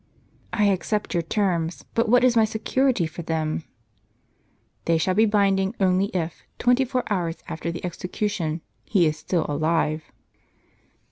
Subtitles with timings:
[0.51, 3.65] "I accept your terms; but what is my security for them?"
[4.85, 9.45] "They shall be binding only if, twenty four hours after the execution, he is still
[9.47, 10.01] alive."